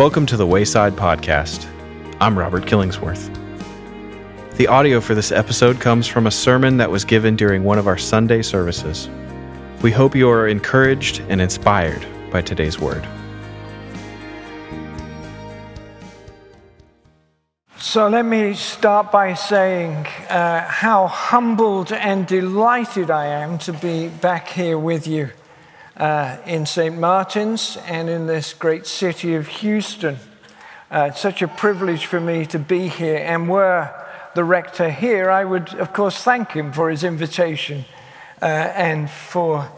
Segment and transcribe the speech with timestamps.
[0.00, 1.66] Welcome to the Wayside Podcast.
[2.22, 3.28] I'm Robert Killingsworth.
[4.56, 7.86] The audio for this episode comes from a sermon that was given during one of
[7.86, 9.10] our Sunday services.
[9.82, 13.06] We hope you are encouraged and inspired by today's word.
[17.76, 24.08] So let me start by saying uh, how humbled and delighted I am to be
[24.08, 25.28] back here with you
[25.96, 26.98] uh, in St.
[26.98, 30.16] Martin's and in this great city of Houston.
[30.90, 33.90] Uh, it's such a privilege for me to be here, and were
[34.34, 37.84] the rector here, I would, of course, thank him for his invitation
[38.40, 39.68] uh, and for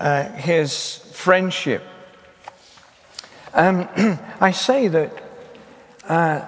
[0.00, 1.82] uh, his friendship.
[3.52, 3.88] Um,
[4.40, 5.22] I say that
[6.08, 6.44] uh,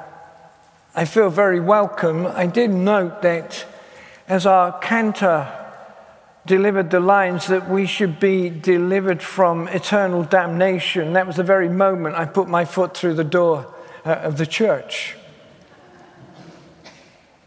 [0.95, 2.27] I feel very welcome.
[2.27, 3.67] I did note that
[4.27, 5.60] as our cantor
[6.47, 11.69] delivered the lines that we should be delivered from eternal damnation, that was the very
[11.69, 13.73] moment I put my foot through the door
[14.05, 15.17] uh, of the church.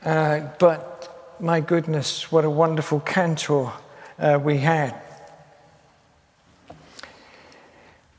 [0.05, 3.71] Uh, but my goodness, what a wonderful cantor
[4.19, 4.95] uh, we had.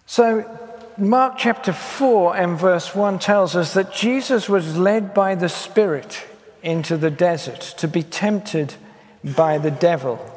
[0.06, 0.60] So,
[0.96, 6.24] Mark chapter 4 and verse 1 tells us that Jesus was led by the Spirit
[6.62, 8.74] into the desert to be tempted
[9.24, 10.33] by the devil.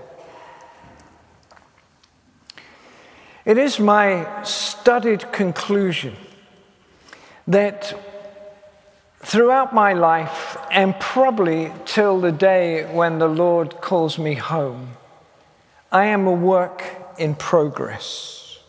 [3.48, 6.17] It is my studied conclusion
[7.48, 7.94] that
[9.20, 14.98] throughout my life, and probably till the day when the Lord calls me home,
[15.94, 16.84] I am a work
[17.17, 18.59] in progress.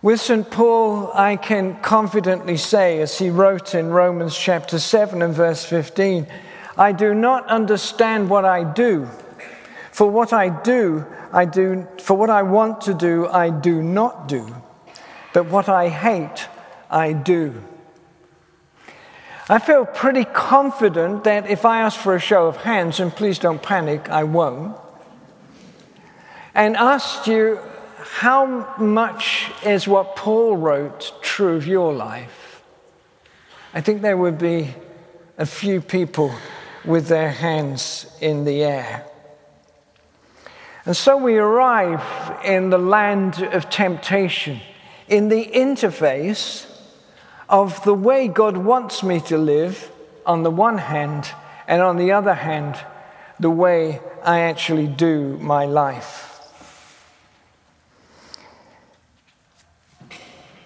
[0.00, 0.50] With St.
[0.50, 6.26] Paul, I can confidently say, as he wrote in Romans chapter 7 and verse 15,
[6.78, 9.06] I do not understand what I do.
[9.92, 14.28] For what I do, I do, for what I want to do, I do not
[14.28, 14.54] do.
[15.32, 16.48] But what I hate,
[16.88, 17.60] I do.
[19.48, 23.40] I feel pretty confident that if I ask for a show of hands, and please
[23.40, 24.76] don't panic, I won't,
[26.54, 27.58] and asked you,
[27.98, 32.62] how much is what Paul wrote true of your life?
[33.74, 34.72] I think there would be
[35.36, 36.32] a few people
[36.84, 39.04] with their hands in the air.
[40.86, 42.02] And so we arrive
[42.44, 44.60] in the land of temptation,
[45.08, 46.66] in the interface
[47.48, 49.90] of the way God wants me to live
[50.26, 51.30] on the one hand,
[51.66, 52.78] and on the other hand,
[53.40, 56.30] the way I actually do my life.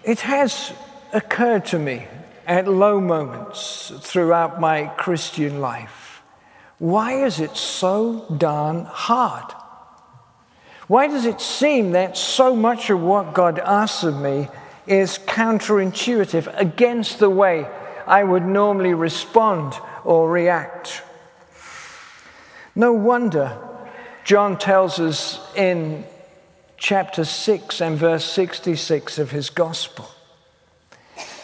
[0.03, 0.73] It has
[1.13, 2.07] occurred to me
[2.47, 6.09] at low moments throughout my Christian life
[6.79, 9.53] why is it so darn hard?
[10.89, 14.47] Why does it seem that so much of what God asks of me
[14.87, 17.67] is counterintuitive, against the way
[18.07, 21.03] I would normally respond or react?
[22.73, 23.55] No wonder
[24.23, 26.05] John tells us in
[26.77, 30.09] chapter 6 and verse 66 of his gospel.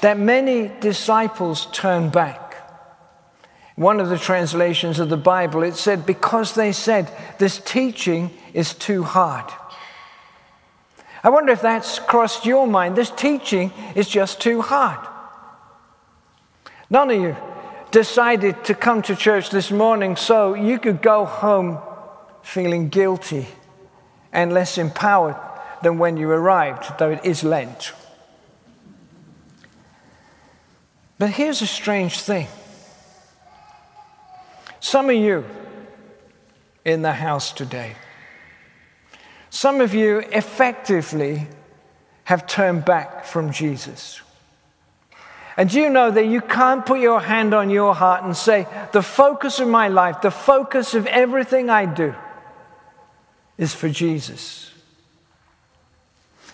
[0.01, 2.44] That many disciples turn back.
[3.75, 8.73] One of the translations of the Bible, it said, because they said, this teaching is
[8.73, 9.51] too hard.
[11.23, 12.95] I wonder if that's crossed your mind.
[12.95, 15.05] This teaching is just too hard.
[16.89, 17.35] None of you
[17.91, 21.79] decided to come to church this morning so you could go home
[22.43, 23.47] feeling guilty
[24.31, 25.35] and less empowered
[25.81, 27.93] than when you arrived, though it is Lent.
[31.17, 32.47] But here's a strange thing.
[34.85, 35.43] Some of you
[36.85, 37.95] in the house today,
[39.49, 41.47] some of you effectively
[42.25, 44.21] have turned back from Jesus.
[45.57, 49.01] And you know that you can't put your hand on your heart and say, the
[49.01, 52.13] focus of my life, the focus of everything I do
[53.57, 54.71] is for Jesus.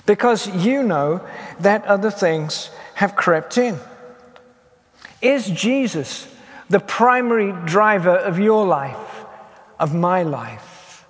[0.05, 1.19] Because you know
[1.59, 3.77] that other things have crept in.
[5.21, 6.30] Is Jesus
[6.71, 9.25] the primary driver of your life,
[9.79, 11.05] of my life?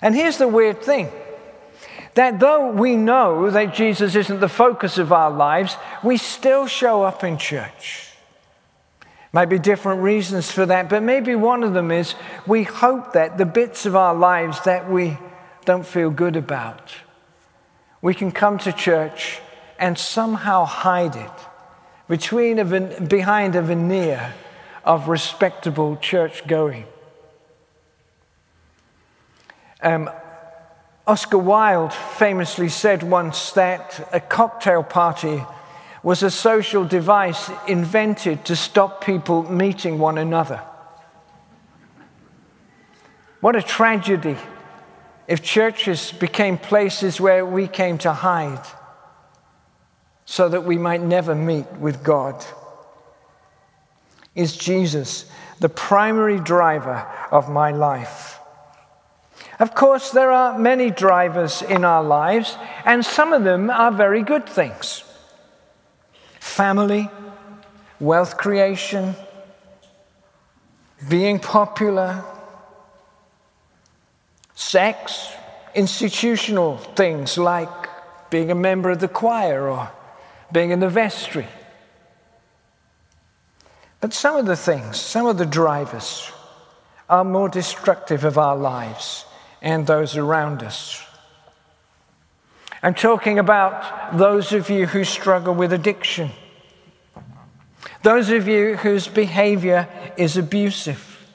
[0.00, 1.10] And here's the weird thing
[2.14, 7.02] that though we know that Jesus isn't the focus of our lives, we still show
[7.02, 8.10] up in church.
[9.32, 12.14] Might be different reasons for that, but maybe one of them is
[12.46, 15.18] we hope that the bits of our lives that we
[15.66, 16.94] don't feel good about,
[18.00, 19.40] we can come to church
[19.78, 21.30] and somehow hide it
[22.08, 24.32] between a, behind a veneer
[24.86, 26.86] of respectable church going.
[29.82, 30.08] Um,
[31.06, 35.44] Oscar Wilde famously said once that a cocktail party
[36.02, 40.62] was a social device invented to stop people meeting one another.
[43.40, 44.36] What a tragedy
[45.26, 48.64] if churches became places where we came to hide
[50.24, 52.44] so that we might never meet with God.
[54.36, 55.24] Is Jesus
[55.58, 58.38] the primary driver of my life?
[59.58, 64.22] Of course, there are many drivers in our lives, and some of them are very
[64.22, 65.02] good things
[66.38, 67.10] family,
[67.98, 69.14] wealth creation,
[71.08, 72.24] being popular,
[74.54, 75.32] sex,
[75.74, 77.68] institutional things like
[78.30, 79.90] being a member of the choir or
[80.52, 81.46] being in the vestry.
[84.00, 86.30] But some of the things, some of the drivers,
[87.08, 89.24] are more destructive of our lives
[89.62, 91.02] and those around us.
[92.82, 96.30] I'm talking about those of you who struggle with addiction,
[98.02, 101.26] those of you whose behavior is abusive,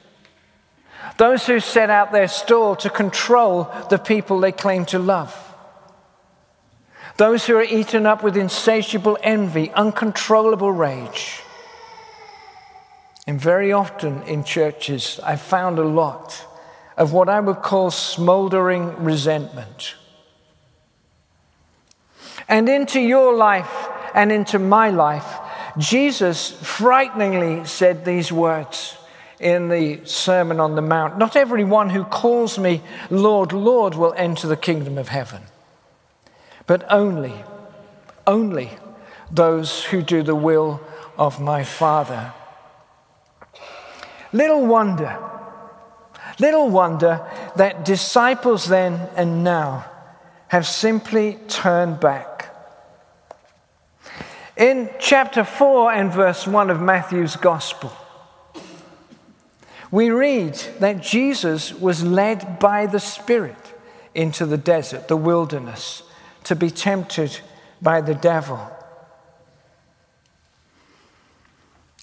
[1.18, 5.36] those who set out their stall to control the people they claim to love.
[7.18, 11.41] Those who are eaten up with insatiable envy, uncontrollable rage.
[13.26, 16.46] And very often in churches, I've found a lot
[16.96, 19.94] of what I would call smoldering resentment.
[22.48, 25.38] And into your life and into my life,
[25.78, 28.96] Jesus frighteningly said these words
[29.40, 34.46] in the Sermon on the Mount Not everyone who calls me Lord, Lord will enter
[34.46, 35.42] the kingdom of heaven
[36.66, 37.44] but only,
[38.26, 38.70] only
[39.30, 40.80] those who do the will
[41.18, 42.32] of my Father.
[44.32, 45.18] Little wonder,
[46.38, 47.26] little wonder
[47.56, 49.84] that disciples then and now
[50.48, 52.54] have simply turned back.
[54.56, 57.92] In chapter 4 and verse 1 of Matthew's Gospel,
[59.90, 63.74] we read that Jesus was led by the Spirit
[64.14, 66.02] into the desert, the wilderness,
[66.44, 67.40] to be tempted
[67.80, 68.70] by the devil.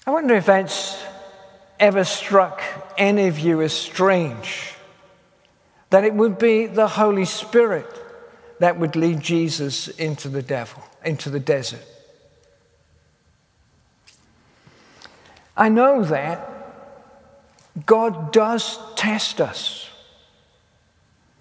[0.06, 1.02] I wonder if that's
[1.80, 2.62] ever struck
[2.96, 4.74] any of you as strange
[5.88, 7.88] that it would be the Holy Spirit
[8.60, 11.84] that would lead Jesus into the devil, into the desert.
[15.56, 16.46] I know that
[17.86, 19.88] God does test us.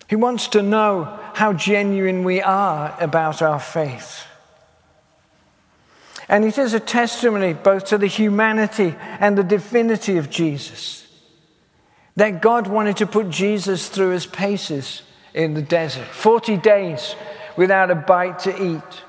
[0.07, 4.25] He wants to know how genuine we are about our faith.
[6.29, 11.07] And it is a testimony both to the humanity and the divinity of Jesus
[12.15, 15.03] that God wanted to put Jesus through his paces
[15.33, 17.15] in the desert 40 days
[17.55, 19.03] without a bite to eat.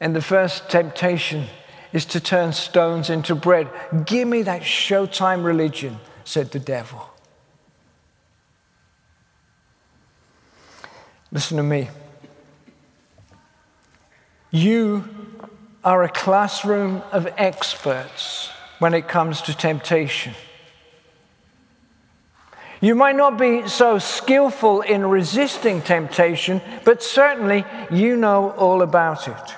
[0.00, 1.46] And the first temptation
[1.94, 3.70] is to turn stones into bread.
[4.04, 7.08] Give me that showtime religion, said the devil.
[11.32, 11.88] Listen to me.
[14.50, 15.08] You
[15.84, 18.48] are a classroom of experts
[18.78, 20.34] when it comes to temptation.
[22.80, 29.28] You might not be so skillful in resisting temptation, but certainly you know all about
[29.28, 29.54] it.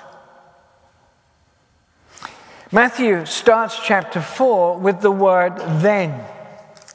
[2.71, 6.25] Matthew starts chapter 4 with the word then.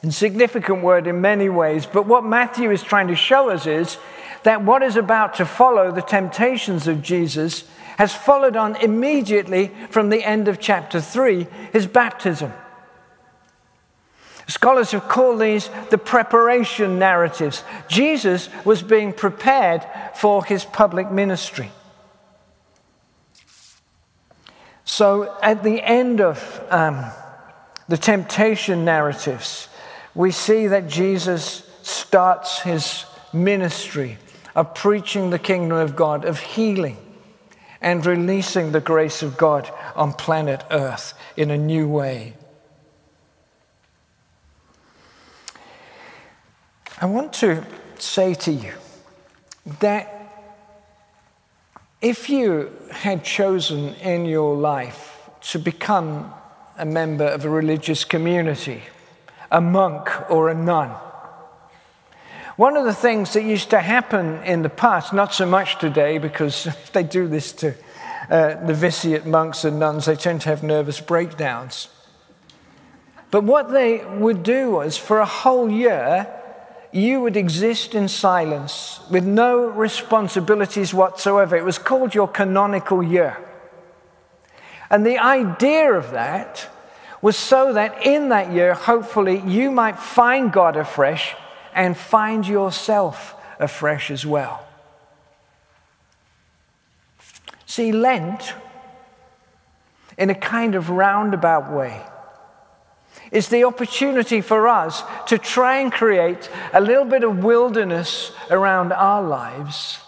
[0.09, 3.97] Significant word in many ways, but what Matthew is trying to show us is
[4.43, 7.63] that what is about to follow, the temptations of Jesus,
[7.97, 12.51] has followed on immediately from the end of chapter 3, his baptism.
[14.47, 17.63] Scholars have called these the preparation narratives.
[17.87, 19.85] Jesus was being prepared
[20.15, 21.71] for his public ministry.
[24.85, 27.05] So, at the end of um,
[27.87, 29.69] the temptation narratives,
[30.13, 34.17] we see that Jesus starts his ministry
[34.55, 36.97] of preaching the kingdom of God, of healing
[37.83, 42.33] and releasing the grace of God on planet Earth in a new way.
[47.01, 47.65] I want to
[47.99, 48.73] say to you
[49.81, 50.09] that
[52.01, 56.33] if you had chosen in your life to become
[56.77, 58.83] a member of a religious community,
[59.51, 60.95] a monk or a nun,
[62.55, 66.19] one of the things that used to happen in the past, not so much today
[66.19, 67.73] because they do this to
[68.29, 71.87] uh, novitiate monks and nuns, they tend to have nervous breakdowns.
[73.31, 76.31] But what they would do was for a whole year,
[76.91, 81.55] you would exist in silence with no responsibilities whatsoever.
[81.55, 83.37] It was called your canonical year.
[84.91, 86.69] And the idea of that
[87.23, 91.35] was so that in that year, hopefully, you might find God afresh
[91.75, 94.65] and find yourself afresh as well.
[97.65, 98.53] See, Lent,
[100.17, 102.01] in a kind of roundabout way,
[103.31, 108.93] is the opportunity for us to try and create a little bit of wilderness around
[108.93, 109.99] our lives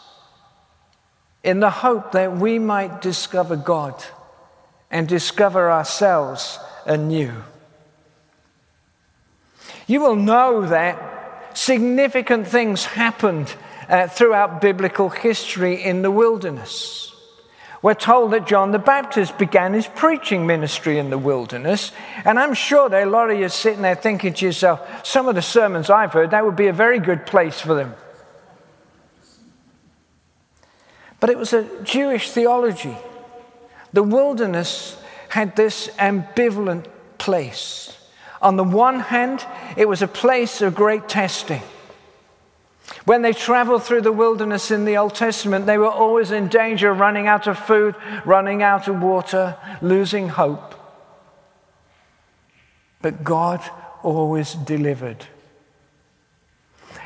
[1.43, 4.03] in the hope that we might discover God
[4.91, 7.33] and discover ourselves anew.
[9.87, 11.14] You will know that
[11.55, 13.53] significant things happened
[13.89, 17.13] uh, throughout biblical history in the wilderness.
[17.81, 21.91] We're told that John the Baptist began his preaching ministry in the wilderness.
[22.23, 25.35] And I'm sure that a lot of you sitting there thinking to yourself, some of
[25.35, 27.93] the sermons I've heard, that would be a very good place for them.
[31.19, 32.97] But it was a Jewish theology.
[33.93, 34.97] The wilderness
[35.29, 36.87] had this ambivalent
[37.19, 37.95] place.
[38.41, 39.45] On the one hand,
[39.77, 41.61] it was a place of great testing.
[43.05, 46.91] When they traveled through the wilderness in the Old Testament, they were always in danger
[46.91, 50.75] of running out of food, running out of water, losing hope.
[53.01, 53.61] But God
[54.03, 55.25] always delivered.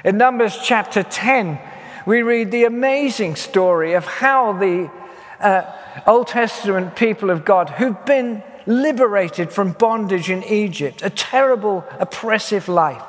[0.06, 1.60] In Numbers chapter 10,
[2.06, 4.90] we read the amazing story of how the
[5.40, 5.72] uh,
[6.08, 12.68] Old Testament people of God, who've been liberated from bondage in Egypt, a terrible, oppressive
[12.68, 13.04] life,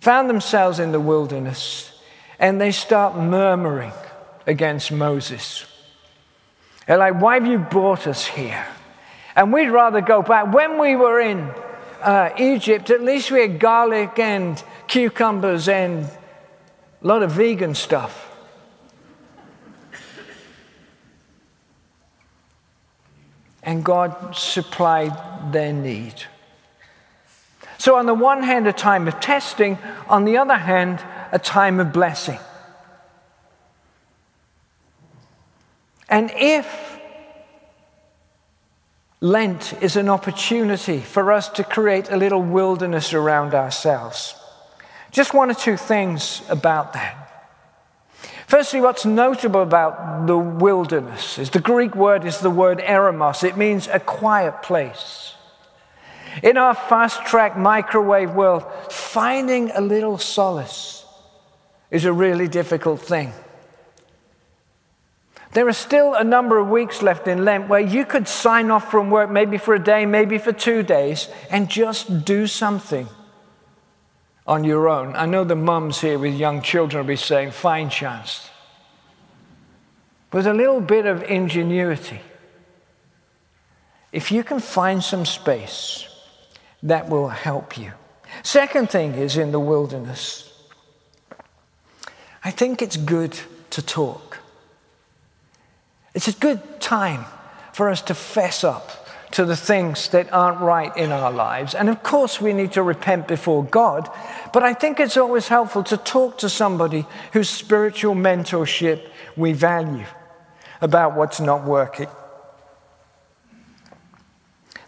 [0.00, 1.92] found themselves in the wilderness
[2.38, 3.92] and they start murmuring
[4.46, 5.66] against Moses.
[6.86, 8.66] They're like, Why have you brought us here?
[9.36, 10.52] And we'd rather go back.
[10.52, 11.50] When we were in
[12.02, 18.27] uh, Egypt, at least we had garlic and cucumbers and a lot of vegan stuff.
[23.68, 26.14] And God supplied their need.
[27.76, 29.76] So, on the one hand, a time of testing,
[30.08, 32.38] on the other hand, a time of blessing.
[36.08, 36.98] And if
[39.20, 44.34] Lent is an opportunity for us to create a little wilderness around ourselves,
[45.10, 47.27] just one or two things about that.
[48.48, 53.44] Firstly, what's notable about the wilderness is the Greek word is the word eremos.
[53.44, 55.34] It means a quiet place.
[56.42, 61.04] In our fast track microwave world, finding a little solace
[61.90, 63.34] is a really difficult thing.
[65.52, 68.90] There are still a number of weeks left in Lent where you could sign off
[68.90, 73.08] from work, maybe for a day, maybe for two days, and just do something
[74.48, 75.14] on your own.
[75.14, 78.48] I know the mums here with young children will be saying, fine chance.
[80.32, 82.20] With a little bit of ingenuity,
[84.10, 86.08] if you can find some space,
[86.82, 87.92] that will help you.
[88.42, 90.50] Second thing is in the wilderness.
[92.42, 93.38] I think it's good
[93.70, 94.38] to talk.
[96.14, 97.26] It's a good time
[97.74, 101.74] for us to fess up to the things that aren't right in our lives.
[101.74, 104.08] And of course, we need to repent before God,
[104.52, 110.06] but I think it's always helpful to talk to somebody whose spiritual mentorship we value
[110.80, 112.08] about what's not working.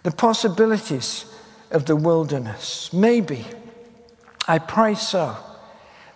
[0.02, 1.26] The possibilities
[1.70, 2.92] of the wilderness.
[2.92, 3.44] Maybe,
[4.48, 5.36] I pray so,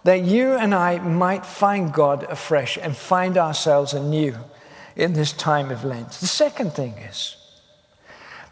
[0.05, 4.37] that you and I might find God afresh and find ourselves anew
[4.97, 6.13] in this time of Lent.
[6.13, 7.37] The second thing is,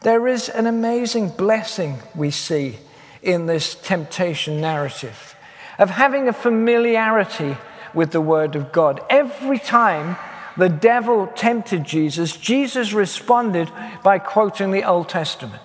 [0.03, 2.79] there is an amazing blessing we see
[3.23, 5.37] in this temptation narrative
[5.79, 7.57] of having a familiarity
[7.95, 9.01] with the Word of God.
[9.09, 10.17] Every time
[10.57, 13.71] the devil tempted Jesus, Jesus responded
[14.03, 15.63] by quoting the Old Testament.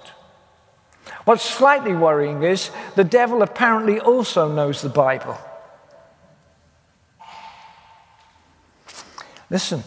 [1.26, 5.38] What's slightly worrying is the devil apparently also knows the Bible.
[9.50, 9.84] Listen,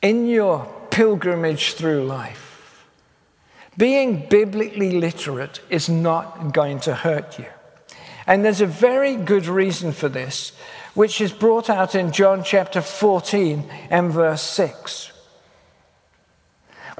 [0.00, 2.51] in your pilgrimage through life,
[3.76, 7.46] being biblically literate is not going to hurt you.
[8.26, 10.52] And there's a very good reason for this,
[10.94, 15.12] which is brought out in John chapter 14 and verse 6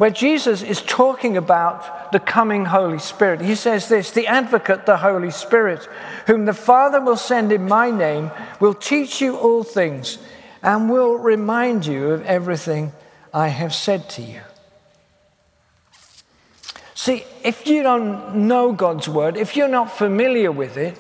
[0.03, 3.41] where Jesus is talking about the coming Holy Spirit.
[3.41, 5.89] He says this The advocate, the Holy Spirit,
[6.27, 10.19] whom the Father will send in my name, will teach you all things
[10.63, 12.93] and will remind you of everything
[13.35, 14.41] I have said to you.
[17.03, 20.97] See, if you don't know God's word, if you're not familiar with it,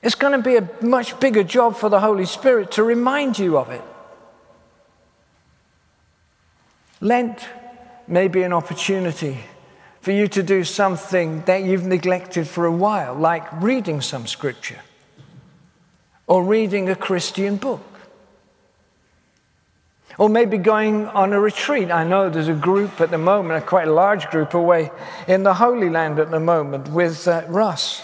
[0.00, 3.58] it's going to be a much bigger job for the Holy Spirit to remind you
[3.58, 3.82] of it.
[7.02, 7.46] Lent
[8.06, 9.36] may be an opportunity
[10.00, 14.80] for you to do something that you've neglected for a while, like reading some scripture
[16.26, 17.97] or reading a Christian book.
[20.16, 21.90] Or maybe going on a retreat.
[21.90, 24.90] I know there's a group at the moment, a quite large group away
[25.26, 28.02] in the Holy Land at the moment with uh, Russ.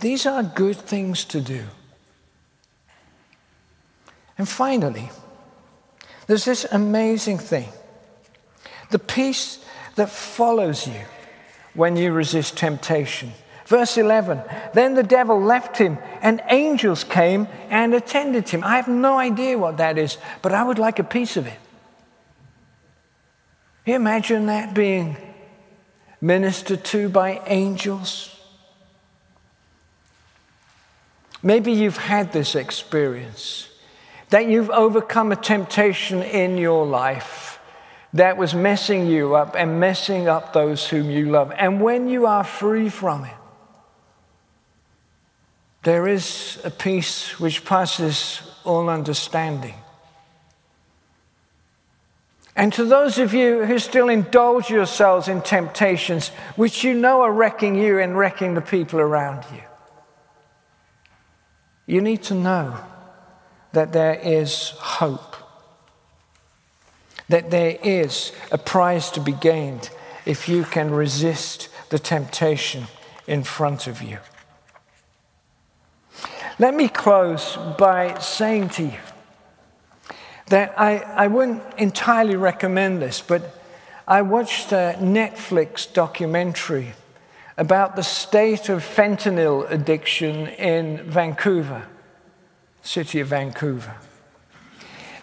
[0.00, 1.64] These are good things to do.
[4.36, 5.10] And finally,
[6.26, 7.68] there's this amazing thing
[8.90, 9.64] the peace
[9.96, 11.00] that follows you
[11.74, 13.32] when you resist temptation.
[13.66, 14.42] Verse 11
[14.74, 18.62] Then the devil left him, and angels came and attended him.
[18.62, 21.58] I have no idea what that is, but I would like a piece of it.
[23.86, 25.16] You imagine that being
[26.20, 28.30] ministered to by angels?
[31.42, 33.68] Maybe you've had this experience
[34.30, 37.58] that you've overcome a temptation in your life
[38.14, 41.52] that was messing you up and messing up those whom you love.
[41.52, 43.34] And when you are free from it,
[45.84, 49.74] there is a peace which passes all understanding.
[52.56, 57.32] And to those of you who still indulge yourselves in temptations which you know are
[57.32, 59.62] wrecking you and wrecking the people around you,
[61.86, 62.78] you need to know
[63.72, 65.36] that there is hope,
[67.28, 69.90] that there is a prize to be gained
[70.24, 72.84] if you can resist the temptation
[73.26, 74.18] in front of you.
[76.60, 78.98] Let me close by saying to you
[80.46, 83.60] that I, I wouldn't entirely recommend this, but
[84.06, 86.92] I watched a Netflix documentary
[87.56, 91.88] about the state of fentanyl addiction in Vancouver,
[92.82, 93.96] city of Vancouver.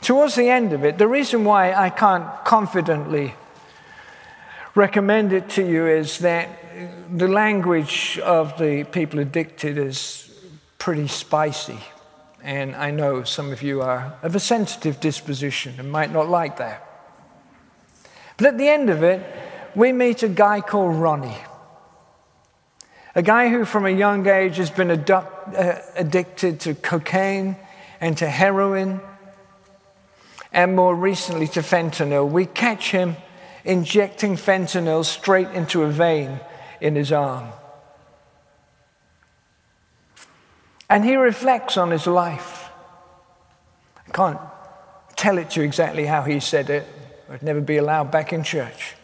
[0.02, 3.36] Towards the end of it, the reason why I can't confidently
[4.76, 6.50] recommend it to you is that
[7.10, 10.31] the language of the people addicted is
[10.82, 11.78] pretty spicy.
[12.44, 16.58] And I know some of you are of a sensitive disposition and might not like
[16.58, 16.82] that.
[18.38, 19.24] But at the end of it,
[19.76, 21.38] we meet a guy called Ronnie.
[23.14, 27.58] A guy who, from a young age, has been uh, addicted to cocaine
[28.00, 29.02] and to heroin,
[30.52, 32.28] and more recently to fentanyl.
[32.28, 33.18] We catch him
[33.64, 36.40] injecting fentanyl straight into a vein
[36.80, 37.50] in his arm.
[40.92, 42.70] And he reflects on his life.
[44.06, 44.40] I can't
[45.16, 46.86] tell it to you exactly how he said it,
[47.30, 48.96] I'd never be allowed back in church.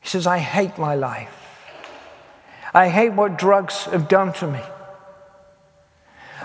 [0.00, 1.28] He says, I hate my life.
[2.72, 4.62] I hate what drugs have done to me.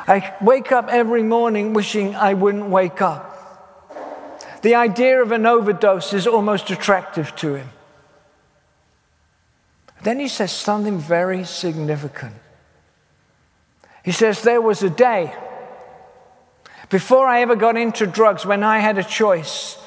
[0.06, 3.36] I wake up every morning wishing I wouldn't wake up.
[4.64, 7.70] The idea of an overdose is almost attractive to him.
[10.04, 12.34] Then he says something very significant.
[14.08, 15.36] He says, There was a day
[16.88, 19.78] before I ever got into drugs when I had a choice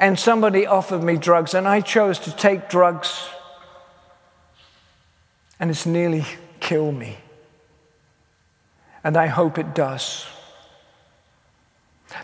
[0.00, 3.28] and somebody offered me drugs and I chose to take drugs
[5.60, 6.24] and it's nearly
[6.58, 7.18] killed me.
[9.04, 10.26] And I hope it does.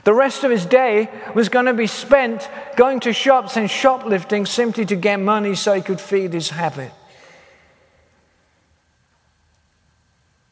[0.02, 4.44] The rest of his day was going to be spent going to shops and shoplifting
[4.44, 6.90] simply to get money so he could feed his habit.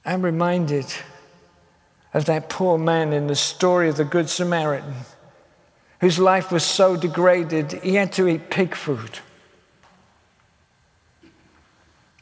[0.04, 0.86] I'm reminded
[2.12, 4.94] of that poor man in the story of the Good Samaritan,
[6.00, 9.20] whose life was so degraded he had to eat pig food.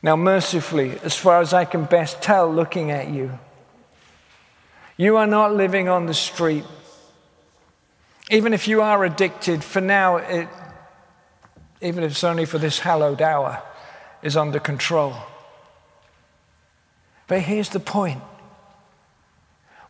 [0.03, 3.39] Now, mercifully, as far as I can best tell looking at you,
[4.97, 6.65] you are not living on the street.
[8.31, 10.49] Even if you are addicted, for now, it,
[11.81, 13.63] even if it's only for this hallowed hour,
[14.23, 15.15] is under control.
[17.31, 18.21] But here's the point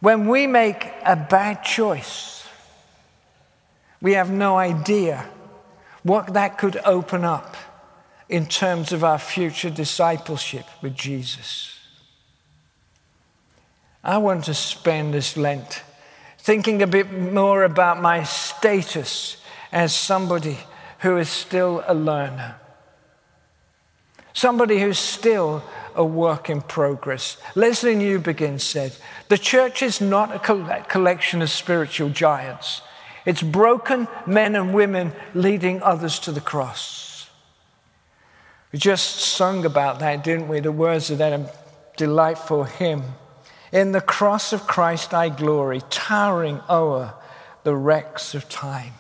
[0.01, 2.47] when we make a bad choice,
[4.03, 5.25] we have no idea
[6.03, 7.57] what that could open up
[8.29, 11.79] in terms of our future discipleship with Jesus.
[14.05, 15.83] I want to spend this Lent
[16.37, 19.39] thinking a bit more about my status
[19.73, 20.59] as somebody
[20.99, 22.60] who is still a learner,
[24.33, 25.63] somebody who's still
[25.95, 27.37] a work in progress.
[27.55, 28.97] Lesslie Newbigin said,
[29.29, 32.83] The church is not a collection of spiritual giants,
[33.27, 37.29] it's broken men and women leading others to the cross.
[38.73, 40.61] We just sung about that, didn't we?
[40.61, 43.03] The words of that delightful hymn.
[43.73, 47.15] In the cross of Christ I glory, towering o'er
[47.63, 48.95] the wrecks of time.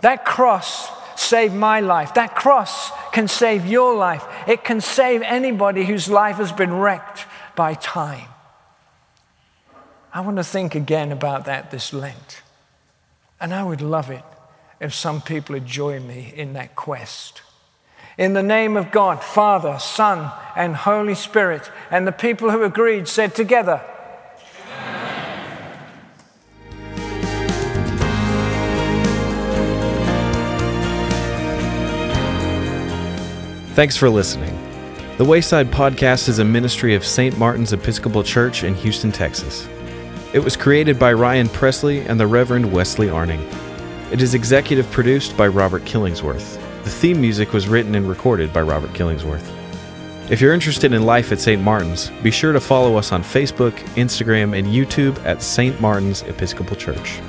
[0.00, 0.88] That cross
[1.28, 2.14] saved my life.
[2.14, 4.24] That cross can save your life.
[4.46, 8.28] It can save anybody whose life has been wrecked by time.
[10.12, 12.42] I want to think again about that this Lent.
[13.40, 14.24] And I would love it
[14.80, 17.42] if some people would join me in that quest.
[18.16, 23.06] In the name of God, Father, Son, and Holy Spirit, and the people who agreed
[23.06, 23.80] said together,
[33.78, 34.58] Thanks for listening.
[35.18, 37.38] The Wayside Podcast is a ministry of St.
[37.38, 39.68] Martin's Episcopal Church in Houston, Texas.
[40.32, 43.40] It was created by Ryan Presley and the Reverend Wesley Arning.
[44.10, 46.60] It is executive produced by Robert Killingsworth.
[46.82, 49.48] The theme music was written and recorded by Robert Killingsworth.
[50.28, 51.62] If you're interested in life at St.
[51.62, 55.80] Martin's, be sure to follow us on Facebook, Instagram, and YouTube at St.
[55.80, 57.20] Martin's Episcopal Church.